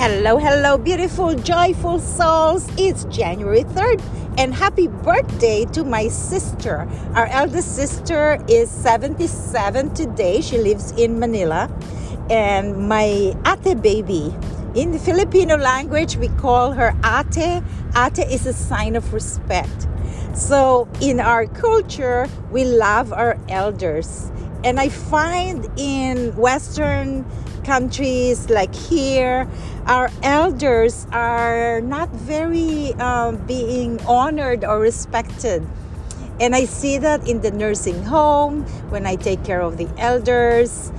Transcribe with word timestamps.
Hello, 0.00 0.38
hello, 0.38 0.78
beautiful, 0.78 1.34
joyful 1.34 1.98
souls. 1.98 2.66
It's 2.78 3.04
January 3.12 3.64
3rd, 3.64 4.00
and 4.38 4.54
happy 4.54 4.88
birthday 4.88 5.66
to 5.74 5.84
my 5.84 6.08
sister. 6.08 6.88
Our 7.14 7.26
eldest 7.26 7.76
sister 7.76 8.42
is 8.48 8.70
77 8.70 9.92
today. 9.92 10.40
She 10.40 10.56
lives 10.56 10.92
in 10.92 11.18
Manila. 11.18 11.68
And 12.30 12.88
my 12.88 13.36
ate 13.44 13.82
baby, 13.82 14.34
in 14.74 14.92
the 14.92 14.98
Filipino 14.98 15.58
language, 15.58 16.16
we 16.16 16.28
call 16.28 16.72
her 16.72 16.96
ate. 17.04 17.62
Ate 17.94 18.26
is 18.26 18.46
a 18.46 18.54
sign 18.54 18.96
of 18.96 19.12
respect. 19.12 19.86
So, 20.32 20.88
in 21.02 21.20
our 21.20 21.44
culture, 21.44 22.26
we 22.50 22.64
love 22.64 23.12
our 23.12 23.36
elders. 23.50 24.32
And 24.64 24.80
I 24.80 24.88
find 24.88 25.68
in 25.76 26.34
Western 26.36 27.26
countries 27.70 28.50
like 28.50 28.74
here, 28.74 29.46
our 29.86 30.10
elders 30.24 31.06
are 31.12 31.80
not 31.82 32.08
very 32.10 32.92
um, 32.94 33.36
being 33.46 34.00
honored 34.06 34.64
or 34.64 34.80
respected. 34.80 35.64
And 36.40 36.56
I 36.56 36.64
see 36.64 36.98
that 36.98 37.28
in 37.28 37.42
the 37.42 37.52
nursing 37.52 38.02
home 38.02 38.64
when 38.90 39.06
I 39.06 39.14
take 39.14 39.44
care 39.44 39.60
of 39.60 39.76
the 39.76 39.88
elders 39.98 40.90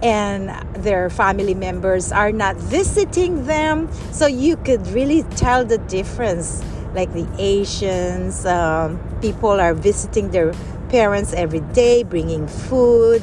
and 0.00 0.54
their 0.84 1.10
family 1.10 1.54
members 1.54 2.12
are 2.12 2.30
not 2.30 2.54
visiting 2.54 3.46
them. 3.46 3.90
So 4.12 4.28
you 4.28 4.56
could 4.56 4.86
really 4.94 5.24
tell 5.34 5.64
the 5.64 5.78
difference. 5.78 6.62
Like 6.94 7.12
the 7.12 7.26
Asians, 7.38 8.46
um, 8.46 9.00
people 9.20 9.60
are 9.60 9.74
visiting 9.74 10.30
their 10.30 10.54
parents 10.90 11.32
every 11.32 11.60
day, 11.74 12.04
bringing 12.04 12.46
food. 12.46 13.20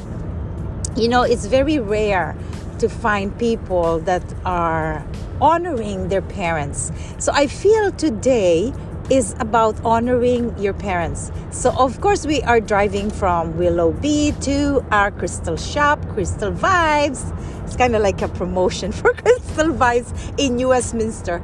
You 0.94 1.08
know, 1.08 1.22
it's 1.22 1.46
very 1.46 1.78
rare 1.78 2.36
to 2.78 2.88
find 2.88 3.36
people 3.38 3.98
that 4.00 4.22
are 4.44 5.04
honoring 5.40 6.08
their 6.08 6.22
parents. 6.22 6.92
So 7.18 7.32
I 7.32 7.46
feel 7.46 7.92
today 7.92 8.72
is 9.10 9.36
about 9.38 9.78
honoring 9.84 10.56
your 10.58 10.72
parents. 10.72 11.30
So 11.50 11.70
of 11.78 12.00
course 12.00 12.26
we 12.26 12.42
are 12.42 12.60
driving 12.60 13.10
from 13.10 13.56
Willoughby 13.56 14.34
to 14.42 14.84
our 14.90 15.10
crystal 15.10 15.56
shop, 15.56 16.04
Crystal 16.08 16.50
Vibes. 16.50 17.32
It's 17.64 17.76
kind 17.76 17.94
of 17.94 18.02
like 18.02 18.20
a 18.22 18.28
promotion 18.28 18.92
for 19.00 19.12
Crystal 19.12 19.68
Vibes 19.68 20.12
in 20.38 20.66
Westminster. 20.66 21.42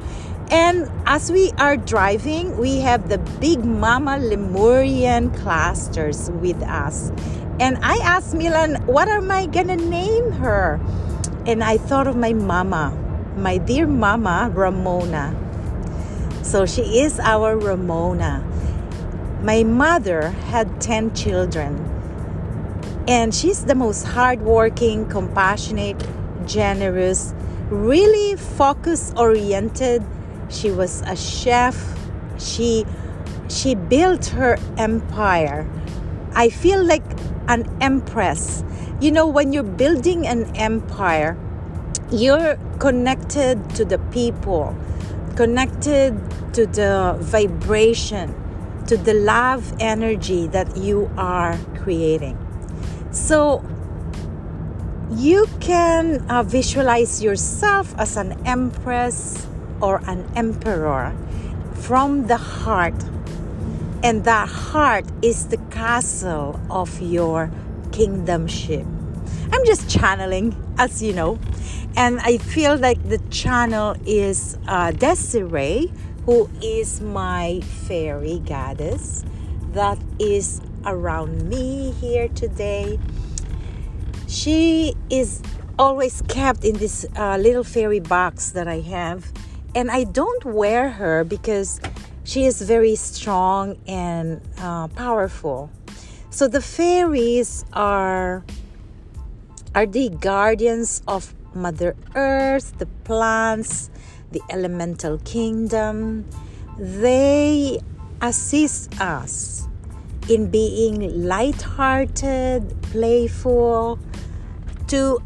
And 0.51 0.91
as 1.07 1.33
we 1.33 1.51
are 1.53 1.77
driving, 1.77 2.59
we 2.59 2.81
have 2.81 3.09
the 3.09 3.19
Big 3.41 3.65
Mama 3.65 4.19
Lemurian 4.19 5.31
clusters 5.31 6.31
with 6.31 6.61
us. 6.65 7.11
And 7.61 7.79
I 7.81 7.97
asked 8.03 8.35
Milan, 8.35 8.85
what 8.87 9.09
am 9.09 9.31
I 9.31 9.47
gonna 9.47 9.77
name 9.77 10.33
her? 10.33 10.81
And 11.45 11.65
I 11.65 11.77
thought 11.77 12.07
of 12.07 12.17
my 12.17 12.33
mama, 12.33 12.97
my 13.37 13.59
dear 13.59 13.87
mama, 13.87 14.51
Ramona. 14.55 15.35
So 16.43 16.67
she 16.67 17.01
is 17.01 17.19
our 17.19 17.57
Ramona. 17.57 18.45
My 19.43 19.65
mother 19.65 20.31
had 20.31 20.81
10 20.81 21.15
children. 21.15 21.89
And 23.09 23.35
she's 23.35 23.65
the 23.65 23.75
most 23.75 24.05
hardworking, 24.05 25.09
compassionate, 25.09 26.07
generous, 26.47 27.35
really 27.69 28.37
focus 28.37 29.13
oriented. 29.17 30.05
She 30.49 30.71
was 30.71 31.03
a 31.03 31.17
chef. 31.17 31.77
She 32.39 32.85
she 33.49 33.75
built 33.75 34.27
her 34.27 34.59
empire. 34.79 35.69
I 36.35 36.49
feel 36.49 36.85
like 36.85 37.05
an 37.53 37.69
empress 37.81 38.65
you 39.03 39.11
know, 39.11 39.27
when 39.27 39.53
you're 39.53 39.65
building 39.65 40.29
an 40.29 40.55
empire, 40.55 41.37
you're 42.13 42.57
connected 42.79 43.59
to 43.75 43.85
the 43.85 43.99
people, 44.15 44.77
connected 45.35 46.15
to 46.55 46.67
the 46.67 47.17
vibration, 47.19 48.33
to 48.87 48.97
the 48.97 49.15
love 49.15 49.75
energy 49.81 50.47
that 50.47 50.77
you 50.77 51.11
are 51.19 51.59
creating. 51.83 52.39
So 53.11 53.65
you 55.11 55.49
can 55.59 56.25
uh, 56.31 56.45
visualize 56.45 57.25
yourself 57.25 57.93
as 57.99 58.17
an 58.17 58.41
empress 58.47 59.49
or 59.81 60.01
an 60.07 60.31
emperor 60.37 61.13
from 61.75 62.29
the 62.29 62.37
heart. 62.37 62.95
And 64.03 64.25
that 64.25 64.49
heart 64.49 65.05
is 65.23 65.47
the 65.47 65.59
castle 65.71 66.61
of 66.71 67.01
your 67.01 67.51
kingdomship. 67.91 68.85
I'm 69.53 69.65
just 69.65 69.89
channeling, 69.89 70.57
as 70.79 71.03
you 71.03 71.13
know, 71.13 71.39
and 71.97 72.19
I 72.21 72.39
feel 72.39 72.77
like 72.77 73.07
the 73.09 73.19
channel 73.31 73.95
is 74.05 74.59
uh, 74.67 74.93
Desiree, 74.93 75.93
who 76.25 76.51
is 76.63 77.01
my 77.01 77.61
fairy 77.61 78.41
goddess 78.41 79.25
that 79.73 79.99
is 80.19 80.61
around 80.85 81.49
me 81.49 81.93
here 81.93 82.29
today. 82.29 82.99
She 84.27 84.95
is 85.11 85.43
always 85.79 86.23
kept 86.29 86.65
in 86.65 86.77
this 86.77 87.07
uh, 87.17 87.37
little 87.37 87.65
fairy 87.65 88.01
box 88.01 88.51
that 88.51 88.69
I 88.69 88.81
have, 88.81 89.33
and 89.75 89.91
I 89.91 90.05
don't 90.05 90.45
wear 90.45 90.91
her 90.91 91.25
because 91.25 91.81
she 92.25 92.45
is 92.45 92.63
very 92.63 92.97
strong 92.97 93.77
and 93.87 94.41
uh, 94.59 94.89
powerful. 94.89 95.71
So 96.31 96.49
the 96.49 96.63
fairies 96.63 97.65
are 97.73 98.45
are 99.75 99.87
the 99.87 100.09
guardians 100.09 101.03
of 101.09 101.35
Mother 101.55 101.97
Earth, 102.15 102.79
the 102.79 102.87
plants, 103.05 103.91
the 104.31 104.41
elemental 104.51 105.19
kingdom. 105.19 106.25
They 106.79 107.81
assist 108.21 109.01
us 109.01 109.69
in 110.29 110.51
being 110.51 111.27
light-hearted, 111.27 112.81
playful, 112.93 113.99
to 114.89 115.21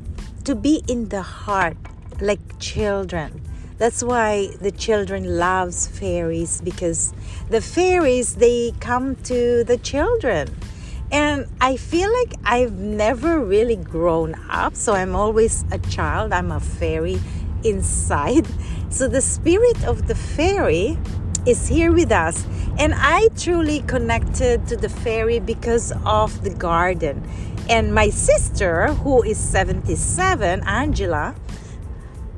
to 0.44 0.54
be 0.54 0.82
in 0.88 1.08
the 1.08 1.22
heart 1.22 1.76
like 2.20 2.40
children. 2.58 3.45
That's 3.78 4.02
why 4.02 4.48
the 4.60 4.70
children 4.70 5.38
loves 5.38 5.86
fairies 5.86 6.60
because 6.60 7.12
the 7.50 7.60
fairies 7.60 8.36
they 8.36 8.72
come 8.80 9.16
to 9.24 9.64
the 9.64 9.76
children 9.76 10.48
and 11.12 11.46
I 11.60 11.76
feel 11.76 12.12
like 12.12 12.34
I've 12.44 12.72
never 12.72 13.38
really 13.38 13.76
grown 13.76 14.34
up, 14.50 14.74
so 14.74 14.92
I'm 14.94 15.14
always 15.14 15.64
a 15.70 15.78
child. 15.78 16.32
I'm 16.32 16.50
a 16.50 16.60
fairy 16.60 17.20
inside. 17.64 18.46
So 18.88 19.08
the 19.08 19.20
spirit 19.20 19.84
of 19.84 20.06
the 20.06 20.14
fairy 20.14 20.96
is 21.44 21.66
here 21.66 21.92
with 21.92 22.12
us. 22.12 22.46
And 22.78 22.94
I 22.96 23.28
truly 23.36 23.80
connected 23.80 24.66
to 24.68 24.76
the 24.76 24.88
fairy 24.88 25.40
because 25.40 25.92
of 26.06 26.44
the 26.44 26.50
garden. 26.50 27.22
And 27.68 27.92
my 27.92 28.10
sister, 28.10 28.94
who 29.02 29.24
is 29.24 29.38
77, 29.38 30.62
Angela, 30.66 31.34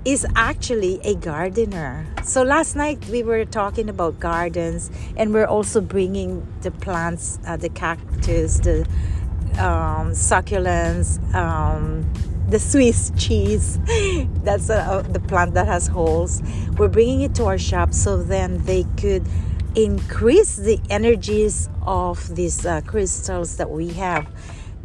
is 0.04 0.26
actually 0.36 1.00
a 1.02 1.14
gardener. 1.14 2.06
So 2.24 2.42
last 2.42 2.76
night 2.76 3.04
we 3.06 3.22
were 3.22 3.44
talking 3.44 3.88
about 3.88 4.20
gardens, 4.20 4.90
and 5.16 5.32
we're 5.32 5.46
also 5.46 5.80
bringing 5.80 6.46
the 6.62 6.70
plants, 6.70 7.38
uh, 7.46 7.56
the 7.56 7.68
cactus, 7.68 8.58
the 8.60 8.80
um, 9.58 10.12
succulents, 10.12 11.18
um, 11.34 12.10
the 12.48 12.58
Swiss 12.58 13.12
cheese. 13.16 13.78
That's 14.44 14.70
uh, 14.70 15.02
the 15.08 15.20
plant 15.20 15.54
that 15.54 15.66
has 15.66 15.86
holes. 15.86 16.42
We're 16.76 16.88
bringing 16.88 17.22
it 17.22 17.34
to 17.36 17.44
our 17.44 17.58
shop 17.58 17.92
so 17.92 18.16
then 18.16 18.64
they 18.64 18.84
could 18.96 19.26
increase 19.74 20.56
the 20.56 20.80
energies 20.90 21.68
of 21.82 22.34
these 22.34 22.64
uh, 22.64 22.80
crystals 22.82 23.58
that 23.58 23.70
we 23.70 23.88
have 23.90 24.26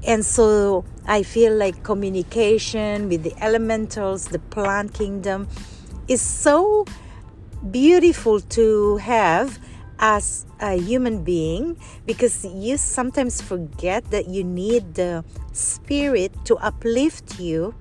and 0.05 0.25
so 0.25 0.83
I 1.05 1.23
feel 1.23 1.55
like 1.55 1.83
communication 1.83 3.09
with 3.09 3.23
the 3.23 3.33
elementals, 3.43 4.27
the 4.27 4.39
plant 4.39 4.93
kingdom, 4.93 5.47
is 6.07 6.21
so 6.21 6.85
beautiful 7.71 8.39
to 8.39 8.97
have 8.97 9.59
as 9.99 10.45
a 10.59 10.75
human 10.75 11.23
being 11.23 11.77
because 12.05 12.45
you 12.45 12.77
sometimes 12.77 13.41
forget 13.41 14.03
that 14.11 14.27
you 14.27 14.43
need 14.43 14.95
the 14.95 15.23
spirit 15.51 16.33
to 16.45 16.55
uplift 16.57 17.39
you 17.39 17.75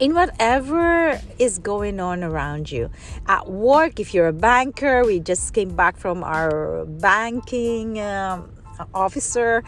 in 0.00 0.14
whatever 0.14 1.20
is 1.38 1.58
going 1.58 2.00
on 2.00 2.24
around 2.24 2.70
you. 2.70 2.90
At 3.26 3.48
work, 3.48 4.00
if 4.00 4.12
you're 4.12 4.28
a 4.28 4.32
banker, 4.32 5.04
we 5.04 5.20
just 5.20 5.54
came 5.54 5.74
back 5.74 5.96
from 5.96 6.24
our 6.24 6.84
banking 6.86 8.00
um, 8.00 8.50
officer 8.92 9.62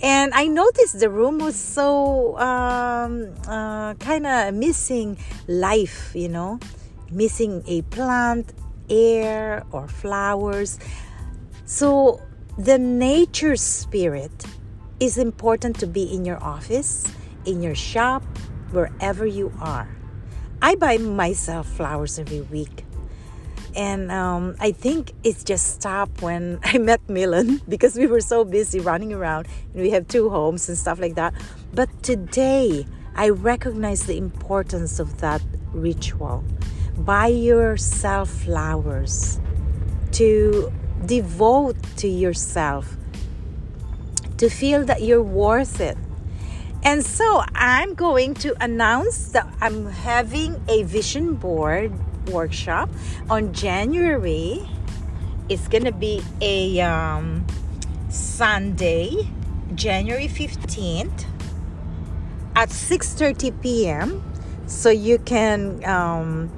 and 0.00 0.32
I 0.32 0.46
noticed 0.46 1.00
the 1.00 1.10
room 1.10 1.38
was 1.38 1.56
so 1.56 2.38
um, 2.38 3.34
uh, 3.48 3.94
kind 3.94 4.26
of 4.26 4.54
missing 4.54 5.18
life, 5.48 6.12
you 6.14 6.28
know, 6.28 6.60
missing 7.10 7.64
a 7.66 7.82
plant, 7.82 8.52
air, 8.88 9.64
or 9.72 9.88
flowers. 9.88 10.78
So 11.64 12.20
the 12.56 12.78
nature 12.78 13.56
spirit 13.56 14.44
is 15.00 15.18
important 15.18 15.80
to 15.80 15.86
be 15.86 16.04
in 16.04 16.24
your 16.24 16.42
office, 16.42 17.04
in 17.44 17.60
your 17.60 17.74
shop, 17.74 18.22
wherever 18.70 19.26
you 19.26 19.52
are. 19.60 19.88
I 20.62 20.76
buy 20.76 20.98
myself 20.98 21.68
flowers 21.68 22.20
every 22.20 22.42
week. 22.42 22.84
And 23.76 24.10
um, 24.10 24.56
I 24.60 24.72
think 24.72 25.12
it 25.22 25.42
just 25.44 25.74
stopped 25.74 26.22
when 26.22 26.58
I 26.64 26.78
met 26.78 27.00
Milan 27.08 27.60
because 27.68 27.96
we 27.96 28.06
were 28.06 28.20
so 28.20 28.44
busy 28.44 28.80
running 28.80 29.12
around 29.12 29.46
and 29.72 29.82
we 29.82 29.90
have 29.90 30.08
two 30.08 30.28
homes 30.28 30.68
and 30.68 30.76
stuff 30.76 30.98
like 30.98 31.14
that. 31.14 31.34
But 31.72 31.88
today, 32.02 32.86
I 33.14 33.30
recognize 33.30 34.06
the 34.06 34.16
importance 34.16 35.00
of 35.00 35.20
that 35.20 35.42
ritual. 35.72 36.44
Buy 36.96 37.28
yourself 37.28 38.30
flowers 38.30 39.40
to 40.12 40.72
devote 41.04 41.76
to 41.96 42.08
yourself, 42.08 42.96
to 44.36 44.48
feel 44.48 44.84
that 44.84 45.02
you're 45.02 45.22
worth 45.22 45.80
it. 45.80 45.96
And 46.84 47.04
so 47.04 47.42
I'm 47.54 47.94
going 47.94 48.34
to 48.34 48.54
announce 48.62 49.28
that 49.30 49.52
I'm 49.60 49.86
having 49.86 50.62
a 50.68 50.84
vision 50.84 51.34
board 51.34 51.92
workshop 52.28 52.90
on 53.30 53.52
January. 53.52 54.68
It's 55.48 55.68
gonna 55.68 55.92
be 55.92 56.22
a 56.40 56.80
um, 56.80 57.46
Sunday, 58.08 59.30
January 59.74 60.28
15th 60.28 61.24
at 62.54 62.70
6:30 62.70 63.62
p.m. 63.62 64.22
So 64.66 64.90
you 64.90 65.18
can 65.18 65.82
um, 65.84 66.50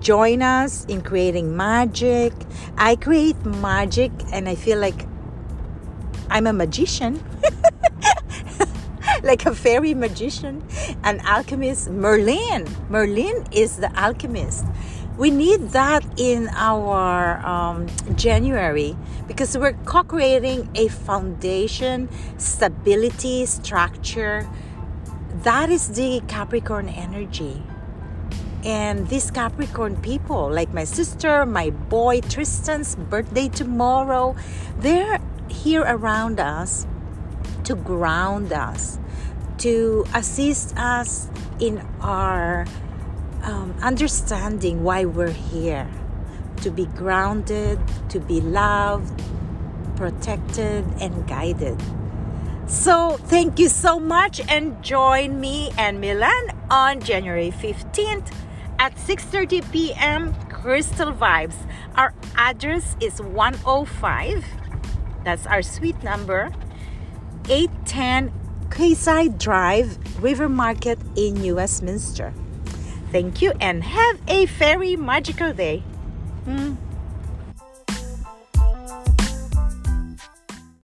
join 0.00 0.42
us 0.42 0.84
in 0.86 1.02
creating 1.02 1.56
magic. 1.56 2.32
I 2.76 2.96
create 2.96 3.36
magic, 3.44 4.12
and 4.32 4.48
I 4.48 4.54
feel 4.54 4.78
like 4.78 5.06
I'm 6.30 6.46
a 6.46 6.52
magician. 6.52 7.22
like 9.22 9.46
a 9.46 9.54
fairy 9.54 9.94
magician, 9.94 10.62
an 11.02 11.20
alchemist. 11.26 11.90
Merlin. 11.90 12.68
Merlin 12.88 13.44
is 13.52 13.76
the 13.76 13.90
alchemist 13.98 14.64
we 15.18 15.32
need 15.32 15.70
that 15.70 16.04
in 16.16 16.48
our 16.54 17.44
um, 17.44 17.88
January 18.14 18.96
because 19.26 19.58
we're 19.58 19.72
co 19.84 20.04
creating 20.04 20.70
a 20.76 20.86
foundation, 20.86 22.08
stability, 22.38 23.44
structure. 23.44 24.48
That 25.42 25.70
is 25.70 25.88
the 25.88 26.22
Capricorn 26.28 26.88
energy. 26.88 27.62
And 28.64 29.08
these 29.08 29.30
Capricorn 29.30 29.96
people, 29.96 30.50
like 30.50 30.72
my 30.72 30.84
sister, 30.84 31.44
my 31.44 31.70
boy 31.70 32.20
Tristan's 32.20 32.94
birthday 32.94 33.48
tomorrow, 33.48 34.36
they're 34.78 35.20
here 35.48 35.82
around 35.82 36.38
us 36.38 36.86
to 37.64 37.74
ground 37.74 38.52
us, 38.52 38.98
to 39.58 40.04
assist 40.14 40.76
us 40.76 41.28
in 41.58 41.84
our 42.00 42.66
um, 43.48 43.74
understanding 43.80 44.84
why 44.84 45.06
we're 45.06 45.30
here 45.30 45.88
to 46.60 46.70
be 46.70 46.84
grounded, 46.84 47.78
to 48.10 48.20
be 48.20 48.42
loved, 48.42 49.22
protected, 49.96 50.84
and 51.00 51.26
guided. 51.26 51.80
So, 52.66 53.16
thank 53.16 53.58
you 53.58 53.70
so 53.70 53.98
much 53.98 54.42
and 54.50 54.82
join 54.82 55.40
me 55.40 55.70
and 55.78 55.98
Milan 55.98 56.50
on 56.70 57.00
January 57.00 57.50
15th 57.50 58.30
at 58.78 58.96
6:30 58.96 59.64
p.m. 59.72 60.34
Crystal 60.50 61.12
Vibes. 61.12 61.56
Our 61.94 62.12
address 62.36 62.96
is 63.00 63.22
105. 63.22 64.44
That's 65.24 65.46
our 65.46 65.62
suite 65.62 66.02
number. 66.02 66.52
810 67.48 68.30
Quayside 68.68 69.38
Drive, 69.38 69.96
River 70.22 70.50
Market 70.50 70.98
in 71.16 71.40
New 71.40 71.56
Westminster. 71.56 72.34
Thank 73.10 73.40
you 73.42 73.52
and 73.60 73.82
have 73.84 74.20
a 74.28 74.44
very 74.46 74.96
magical 74.96 75.52
day. 75.52 75.82
Mm. 76.46 76.76